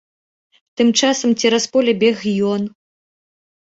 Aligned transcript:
Тым 0.79 0.87
часам 1.01 1.35
цераз 1.43 1.65
поле 1.75 1.91
бег 2.05 2.17
ён. 2.55 2.61